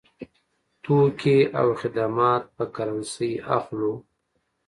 توکي 0.83 1.37
او 1.59 1.67
خدمات 1.79 2.43
په 2.55 2.63
کرنسۍ 2.75 3.33
اخلو. 3.57 3.93